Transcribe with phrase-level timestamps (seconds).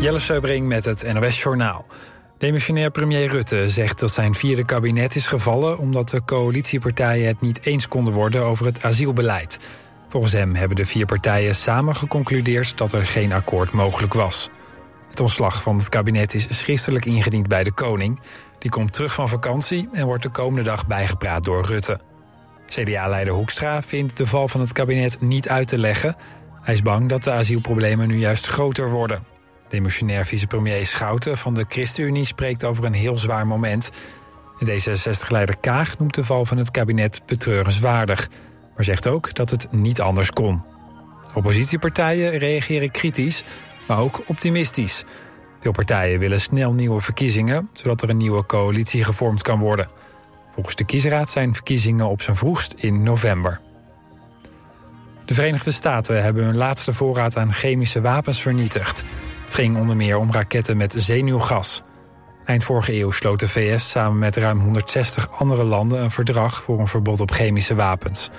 [0.00, 1.86] Jelle Seubring met het NOS Journaal.
[2.38, 5.78] Demissionair premier Rutte zegt dat zijn vierde kabinet is gevallen...
[5.78, 9.58] omdat de coalitiepartijen het niet eens konden worden over het asielbeleid.
[10.08, 12.78] Volgens hem hebben de vier partijen samen geconcludeerd...
[12.78, 14.50] dat er geen akkoord mogelijk was.
[15.10, 18.20] Het ontslag van het kabinet is schriftelijk ingediend bij de koning.
[18.58, 22.00] Die komt terug van vakantie en wordt de komende dag bijgepraat door Rutte.
[22.66, 26.16] CDA-leider Hoekstra vindt de val van het kabinet niet uit te leggen.
[26.62, 29.35] Hij is bang dat de asielproblemen nu juist groter worden.
[29.68, 33.90] Demissionair vicepremier Schouten van de ChristenUnie spreekt over een heel zwaar moment.
[34.64, 38.28] D66-leider Kaag noemt de val van het kabinet betreurenswaardig...
[38.74, 40.64] maar zegt ook dat het niet anders kon.
[41.34, 43.44] Oppositiepartijen reageren kritisch,
[43.88, 45.04] maar ook optimistisch.
[45.60, 47.68] Veel partijen willen snel nieuwe verkiezingen...
[47.72, 49.88] zodat er een nieuwe coalitie gevormd kan worden.
[50.52, 53.60] Volgens de kiesraad zijn verkiezingen op zijn vroegst in november.
[55.24, 59.04] De Verenigde Staten hebben hun laatste voorraad aan chemische wapens vernietigd.
[59.46, 61.82] Het ging onder meer om raketten met zenuwgas.
[62.44, 66.78] Eind vorige eeuw sloot de VS samen met ruim 160 andere landen een verdrag voor
[66.78, 68.30] een verbod op chemische wapens.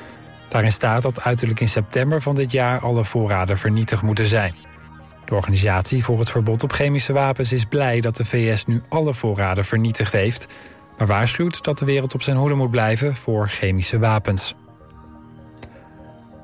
[0.49, 4.55] Daarin staat dat uiterlijk in september van dit jaar alle voorraden vernietigd moeten zijn.
[5.25, 9.13] De organisatie voor het verbod op chemische wapens is blij dat de VS nu alle
[9.13, 10.53] voorraden vernietigd heeft,
[10.97, 14.55] maar waarschuwt dat de wereld op zijn hoede moet blijven voor chemische wapens.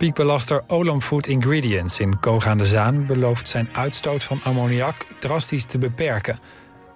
[0.03, 5.65] Piekbelaster Olam Food Ingredients in Koog aan de Zaan belooft zijn uitstoot van ammoniak drastisch
[5.65, 6.33] te beperken.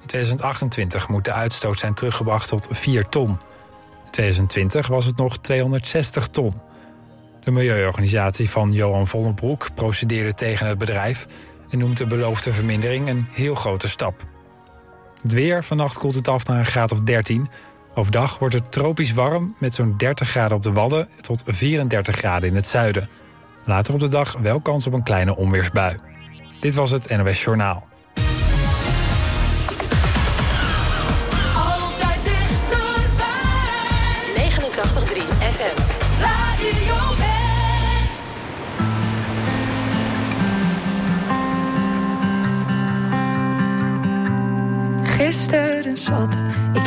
[0.02, 3.30] In 2028 moet de uitstoot zijn teruggebracht tot 4 ton.
[3.30, 6.54] In 2020 was het nog 260 ton.
[7.44, 11.26] De milieuorganisatie van Johan Vollenbroek procedeerde tegen het bedrijf
[11.70, 14.26] en noemt de beloofde vermindering een heel grote stap.
[15.22, 17.50] Het weer, vannacht koelt het af naar een graad of 13.
[17.98, 22.50] Overdag wordt het tropisch warm met zo'n 30 graden op de Wadden tot 34 graden
[22.50, 23.10] in het zuiden.
[23.64, 25.98] Later op de dag wel kans op een kleine onweersbui.
[26.60, 27.88] Dit was het NOS Journaal.
[31.56, 33.26] Altijd dichterbij.
[34.36, 35.82] 89.3 FM.
[36.22, 38.20] Radio West.
[45.04, 46.38] Gisteren zat
[46.74, 46.87] ik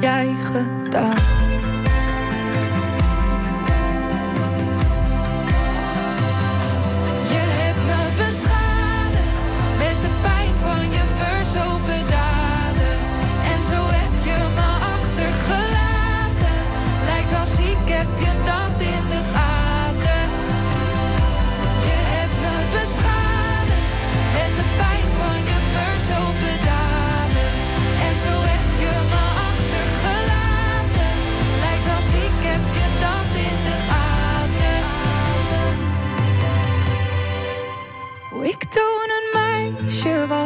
[0.00, 1.47] jij gedaan.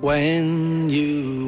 [0.00, 1.45] when you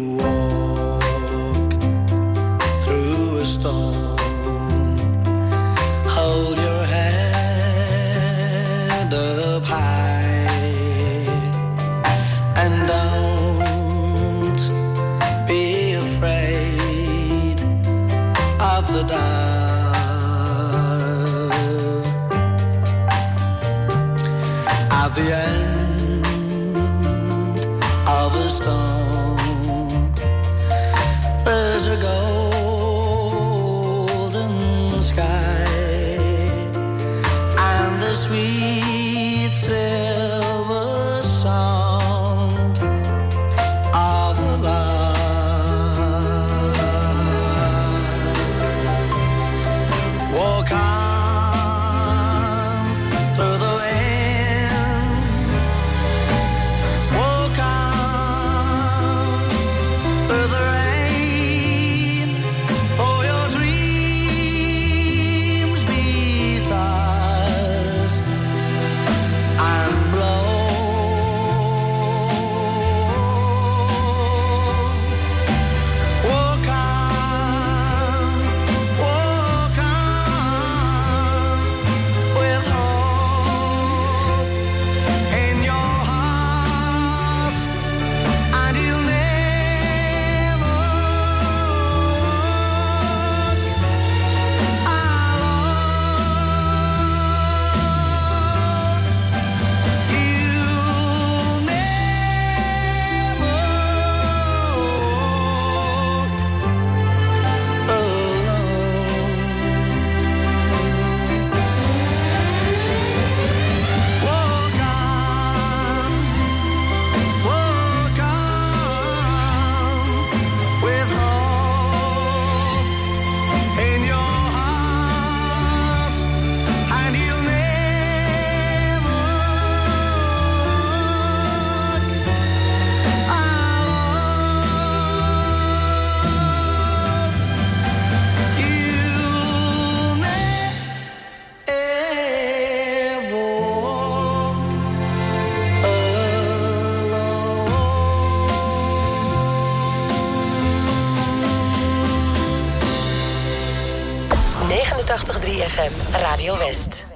[155.78, 157.07] ZFM Radio West.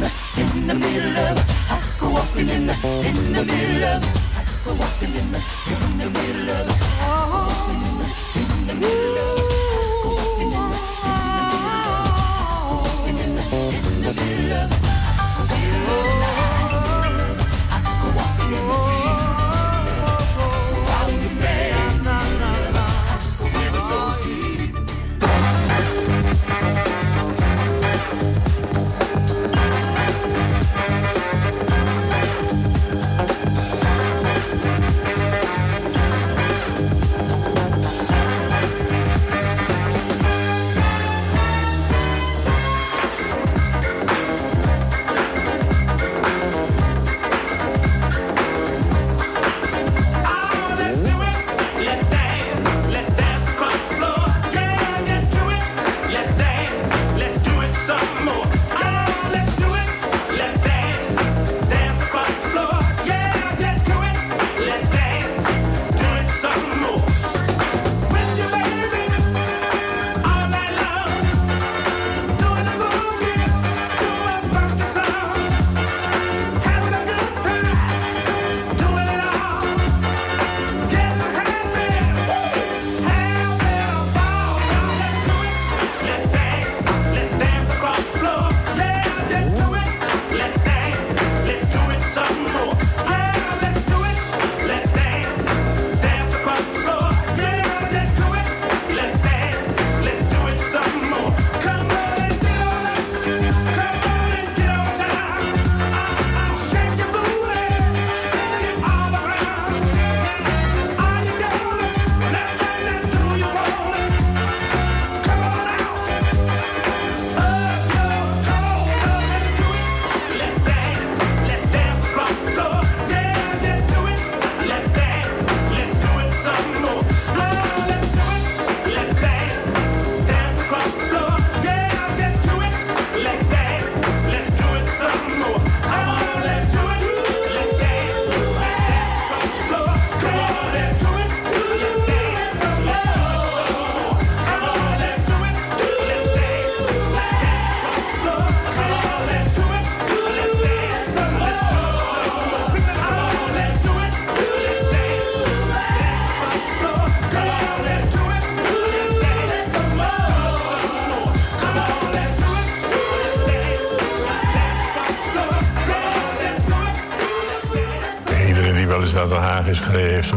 [0.00, 1.38] In the in the middle of.
[1.70, 2.74] I go walking in the
[3.06, 4.02] in the middle of.
[4.34, 5.38] I go walking in the
[5.68, 6.76] in the middle of it.
[7.02, 8.00] Oh,
[8.34, 9.09] in the middle of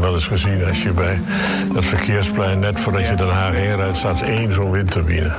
[0.04, 0.66] wel eens gezien.
[0.66, 1.20] Als je bij
[1.74, 5.32] dat verkeersplein, net voordat je Den Haag heen staat één zo'n windturbine.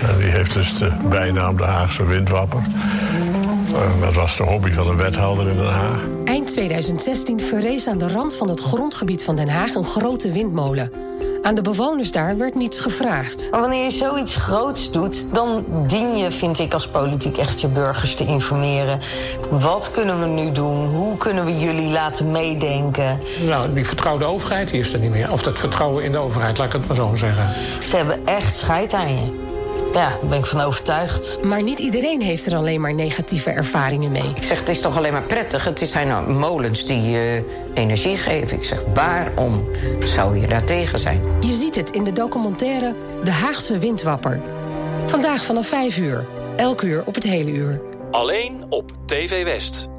[0.00, 2.62] En die heeft dus de bijnaam de Haagse windwapper.
[3.66, 6.00] En dat was de hobby van een wethouder in Den Haag.
[6.24, 10.90] Eind 2016 verrees aan de rand van het grondgebied van Den Haag een grote windmolen.
[11.42, 13.48] Aan de bewoners daar werd niets gevraagd.
[13.50, 17.68] Maar wanneer je zoiets groots doet, dan dien je, vind ik, als politiek echt je
[17.68, 19.00] burgers te informeren.
[19.50, 20.86] Wat kunnen we nu doen?
[20.86, 23.18] Hoe kunnen we jullie laten meedenken?
[23.46, 25.32] Nou, die vertrouwde overheid die is er niet meer.
[25.32, 27.48] Of dat vertrouwen in de overheid, laat ik het maar zo zeggen.
[27.84, 29.41] Ze hebben echt scheid aan je.
[29.92, 31.38] Ja, daar ben ik van overtuigd.
[31.42, 34.32] Maar niet iedereen heeft er alleen maar negatieve ervaringen mee.
[34.34, 35.64] Ik zeg, het is toch alleen maar prettig.
[35.64, 37.42] Het zijn nou molens die eh,
[37.74, 38.56] energie geven.
[38.56, 39.68] Ik zeg, waarom
[40.04, 41.20] zou je daar tegen zijn?
[41.40, 42.94] Je ziet het in de documentaire
[43.24, 44.40] De Haagse Windwapper.
[45.06, 46.24] Vandaag vanaf 5 uur.
[46.56, 47.80] Elk uur op het hele uur.
[48.10, 49.91] Alleen op TV West.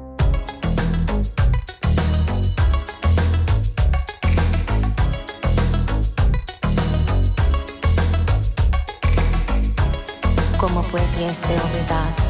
[10.64, 12.23] como pudiese olvidar.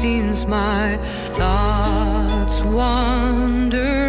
[0.00, 0.96] Seems my
[1.36, 4.07] thoughts wander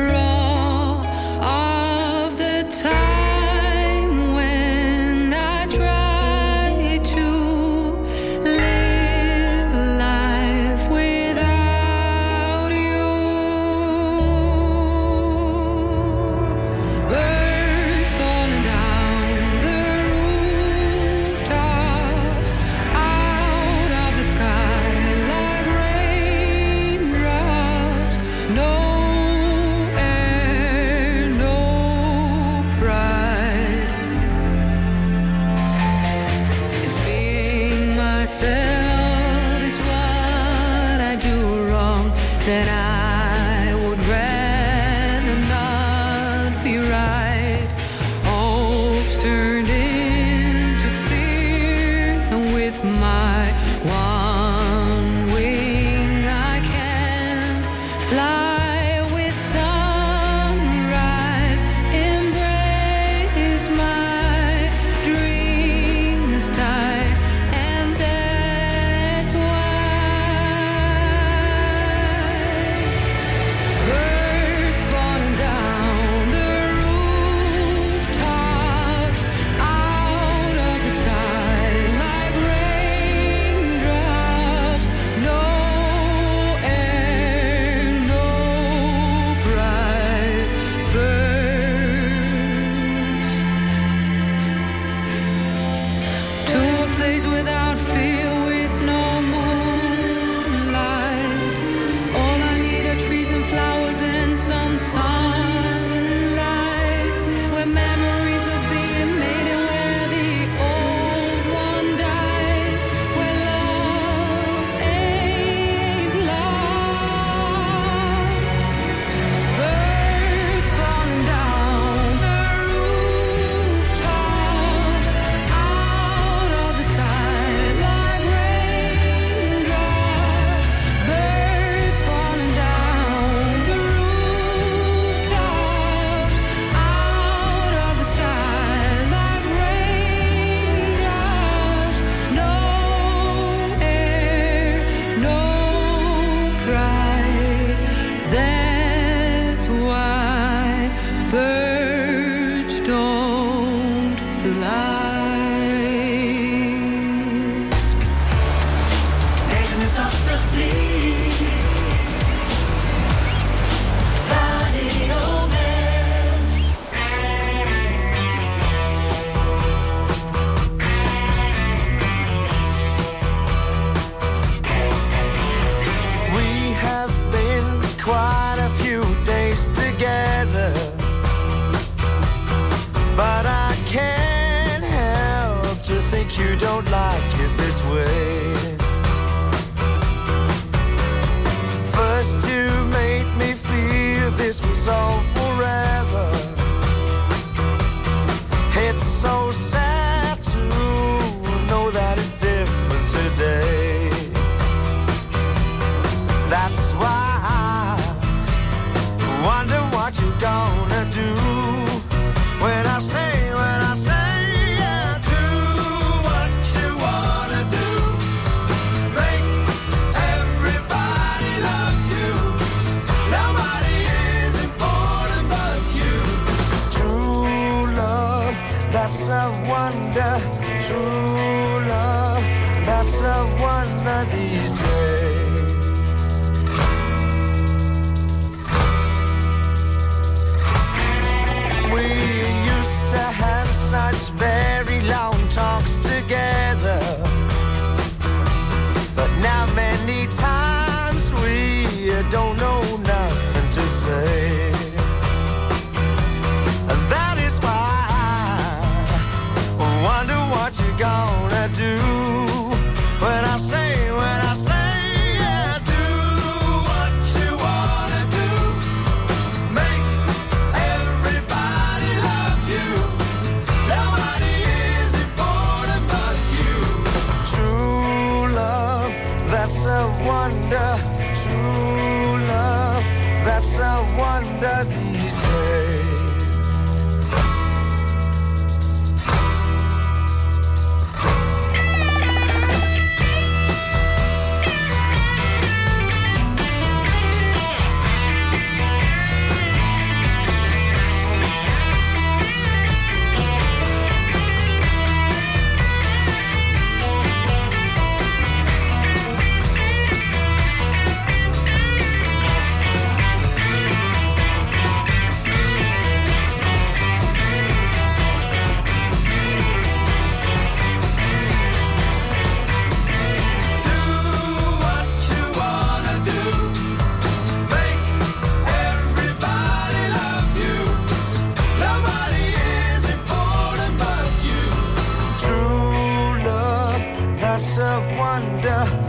[338.39, 339.08] wonder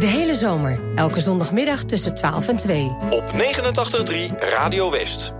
[0.00, 2.96] De hele zomer, elke zondagmiddag tussen 12 en 2.
[3.10, 5.39] Op 89.3 Radio West.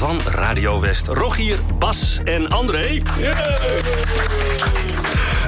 [0.00, 1.06] Van Radio West.
[1.06, 3.02] Rogier, Bas en André.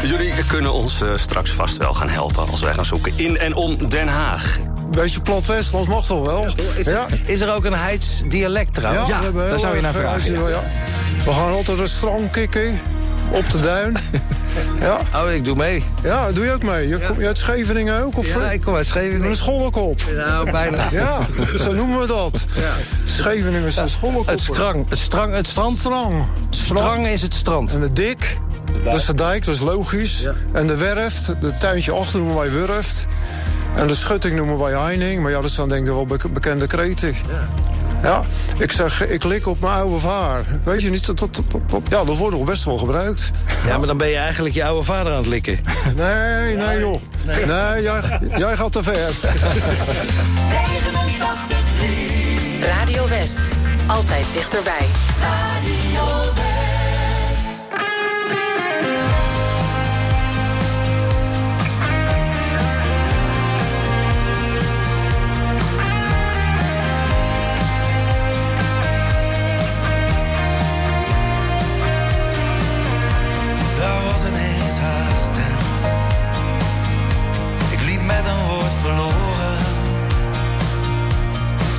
[0.04, 3.54] Jullie kunnen ons eh, straks vast wel gaan helpen als wij gaan zoeken in en
[3.54, 4.58] om Den Haag.
[4.90, 6.46] Beetje plat Westlands mag toch wel?
[6.76, 7.06] Is, ja.
[7.26, 9.08] is er ook een Heids dialect trouwens?
[9.08, 10.32] Ja, daar zou je naar vragen.
[10.32, 10.62] ja.
[11.24, 12.80] We gaan altijd een strand kikken
[13.32, 13.96] op de duin.
[14.80, 15.00] ja.
[15.14, 15.84] Oh, ik doe mee.
[16.02, 16.88] Ja, doe je ook mee.
[16.88, 18.18] Je komt je uit Scheveningen ook?
[18.18, 19.28] Of Ja, ik kom uit Scheveningen.
[19.28, 20.00] Een schollekop.
[20.16, 20.88] Nou, bijna.
[20.92, 21.18] Ja,
[21.56, 22.44] zo noemen we dat.
[23.04, 24.26] Scheveningen is een schollekop.
[24.26, 25.78] Het strang, het strang, het strand.
[25.78, 26.24] Strang.
[26.50, 27.72] Strang is het strand.
[27.74, 28.36] En de dik,
[28.84, 30.28] dat is de dijk, dat is logisch.
[30.52, 33.06] En de werft, het tuintje achter noemen wij wurft.
[33.76, 35.22] En de schutting noemen wij heining.
[35.22, 37.08] Maar ja, dat zijn denk ik wel bek- bekende kreten.
[37.08, 37.48] Ja,
[38.58, 40.42] ik zeg, ik lik op mijn oude vaar.
[40.64, 43.30] Weet je niet, dat, dat, dat- dat- ja, dat wordt nog best wel gebruikt.
[43.66, 45.58] Ja, maar dan ben je eigenlijk je oude vader aan het likken.
[45.96, 47.00] Nee, nee joh.
[47.26, 49.10] Nee, jij, jij gaat te ver.
[52.76, 53.40] Radio West.
[53.86, 54.86] Altijd dichterbij.
[55.20, 56.51] Daar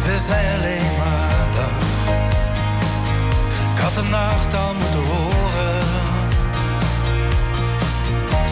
[0.04, 1.82] Ze zei alleen maar dag.
[3.74, 5.82] Ik had de nacht al moeten horen.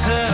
[0.04, 0.28] Ze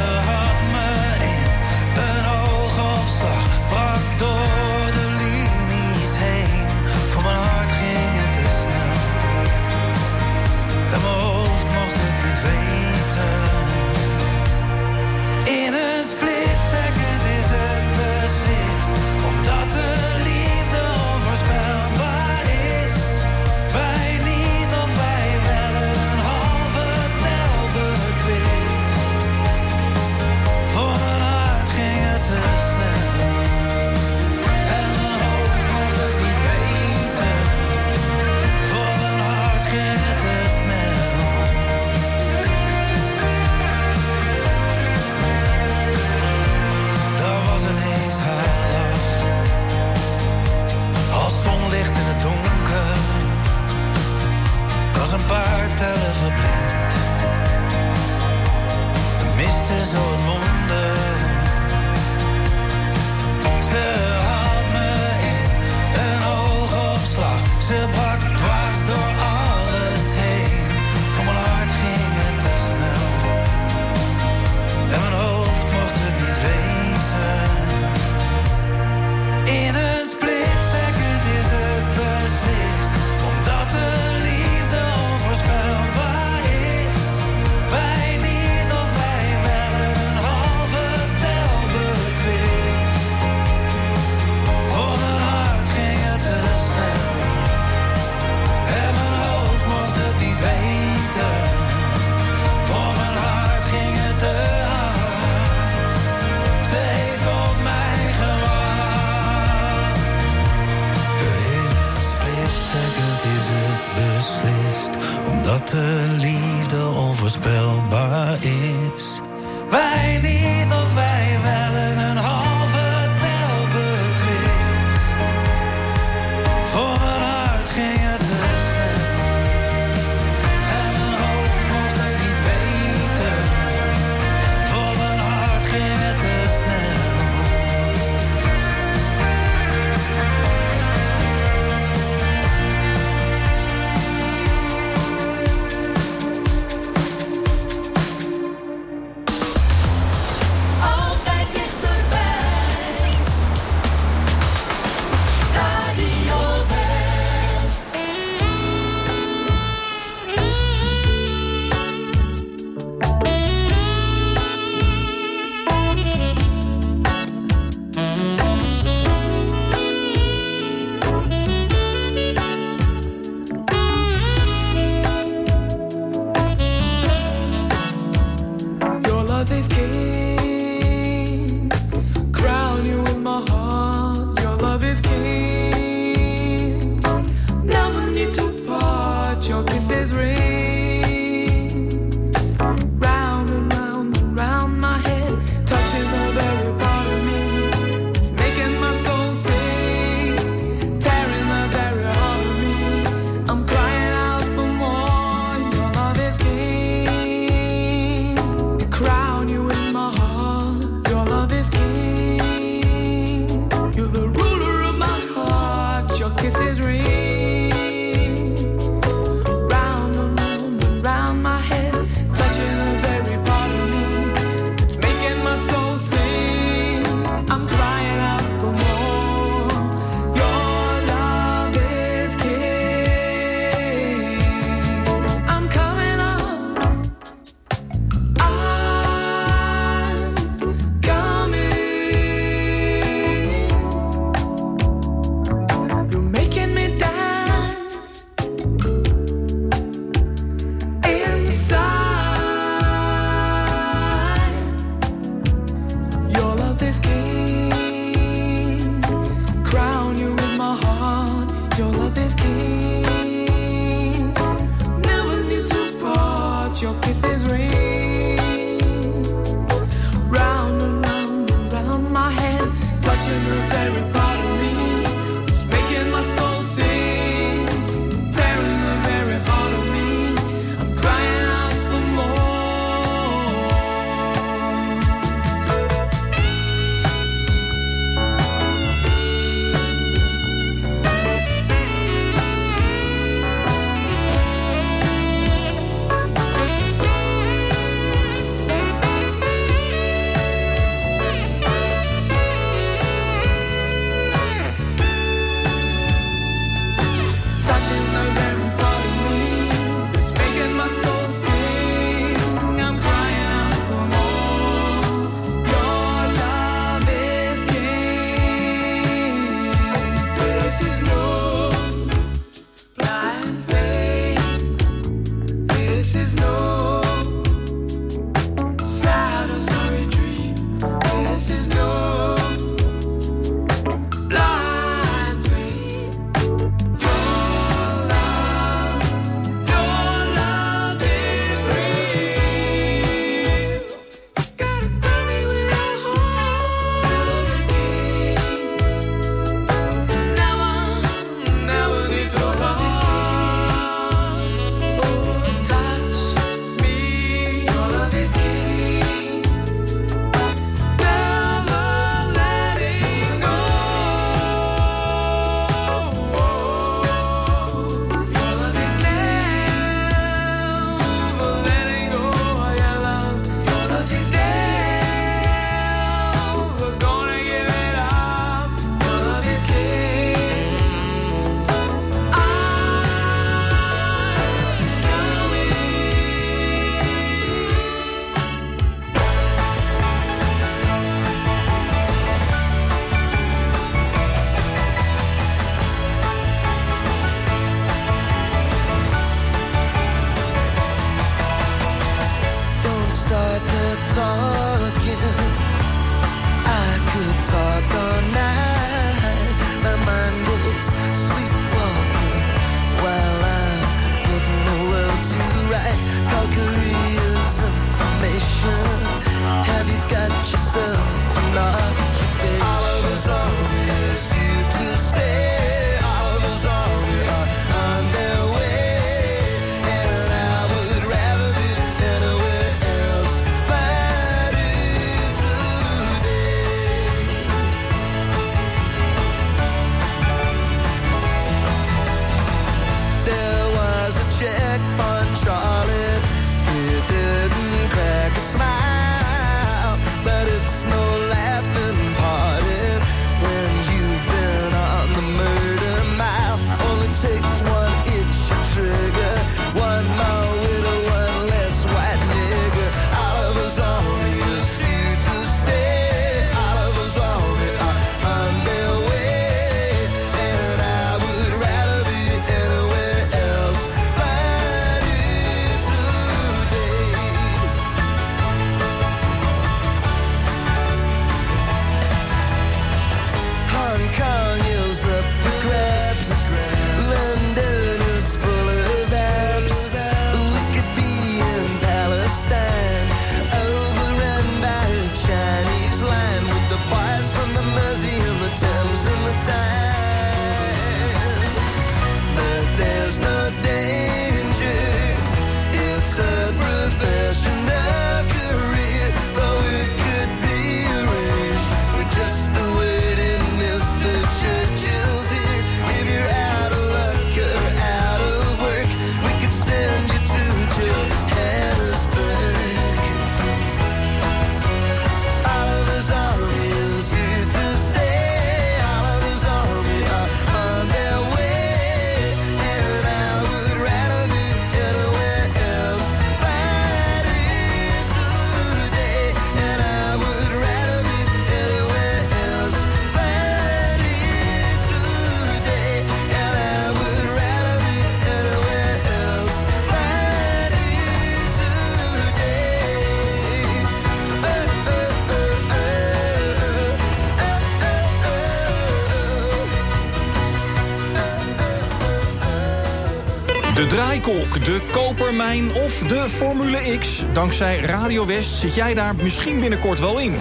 [564.27, 567.25] Draaikolk, de kopermijn of de Formule X.
[567.33, 570.33] Dankzij Radio West zit jij daar misschien binnenkort wel in.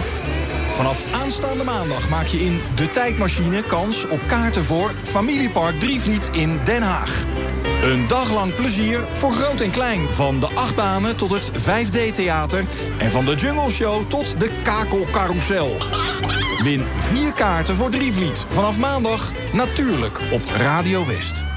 [0.71, 6.59] Vanaf aanstaande maandag maak je in De Tijdmachine kans op kaarten voor Familiepark Drievliet in
[6.63, 7.23] Den Haag.
[7.81, 10.13] Een dag lang plezier voor groot en klein.
[10.13, 12.65] Van de achtbanen tot het 5D-theater.
[12.97, 15.77] En van de Jungle Show tot de kakelcarousel.
[16.63, 18.45] Win vier kaarten voor Drievliet.
[18.47, 21.56] Vanaf maandag natuurlijk op Radio West.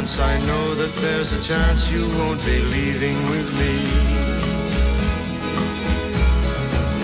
[0.00, 3.74] Dance, I know that there's a chance you won't be leaving with me.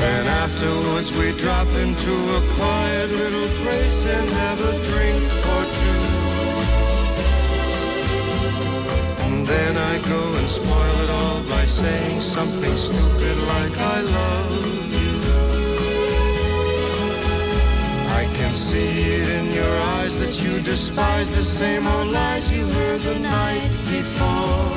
[0.01, 5.25] Then afterwards we drop into a quiet little place and have a drink
[5.55, 6.03] or two.
[9.27, 14.93] And then I go and spoil it all by saying something stupid like I love
[14.93, 15.06] you.
[18.57, 23.19] See it in your eyes that you despise the same old lies you heard the
[23.19, 24.69] night before.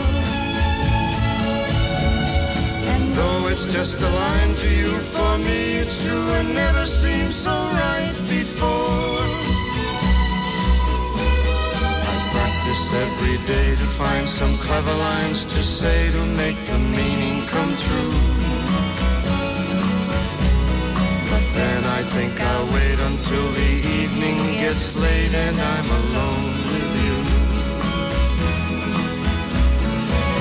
[2.91, 7.33] And though it's just a line to you, for me it's true and never seemed
[7.33, 9.23] so right before.
[12.11, 17.47] I practice every day to find some clever lines to say to make the meaning
[17.47, 18.18] come true.
[24.69, 27.15] Gets late and I'm alone with you.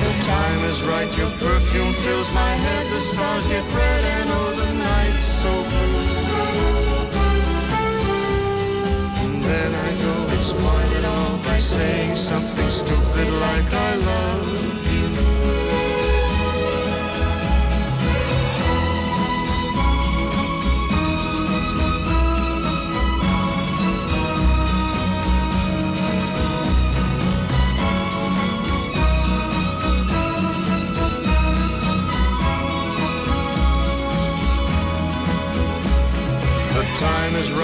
[0.05, 4.51] The time is right, your perfume fills my head, the stars get red and oh
[4.61, 6.09] the night's so blue.
[9.23, 14.78] And then I go and spoil it all by saying something stupid like I love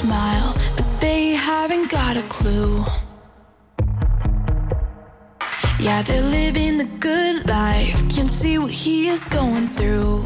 [0.00, 2.84] smile, but they haven't got a clue.
[5.78, 10.24] Yeah, they're living the good life, can't see what he is going through.